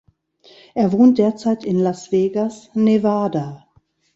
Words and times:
Er 0.73 0.91
wohnt 0.93 1.19
derzeit 1.19 1.63
in 1.63 1.77
Las 1.77 2.11
Vegas, 2.11 2.71
Nevada. 2.73 3.67